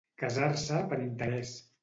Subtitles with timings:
[0.21, 1.55] Casar-se per interès.